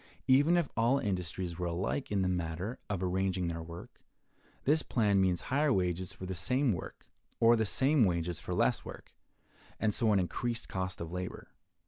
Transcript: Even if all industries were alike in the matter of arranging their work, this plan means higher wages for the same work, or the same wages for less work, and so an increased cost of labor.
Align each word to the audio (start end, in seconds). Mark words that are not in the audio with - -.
Even 0.25 0.57
if 0.57 0.67
all 0.75 0.97
industries 0.97 1.59
were 1.59 1.67
alike 1.67 2.11
in 2.11 2.23
the 2.23 2.27
matter 2.27 2.79
of 2.89 3.03
arranging 3.03 3.49
their 3.49 3.61
work, 3.61 4.01
this 4.63 4.81
plan 4.81 5.21
means 5.21 5.41
higher 5.41 5.71
wages 5.71 6.11
for 6.11 6.25
the 6.25 6.33
same 6.33 6.73
work, 6.73 7.05
or 7.39 7.55
the 7.55 7.67
same 7.67 8.03
wages 8.03 8.39
for 8.39 8.55
less 8.55 8.83
work, 8.83 9.13
and 9.79 9.93
so 9.93 10.11
an 10.11 10.17
increased 10.17 10.67
cost 10.67 11.01
of 11.01 11.11
labor. 11.11 11.49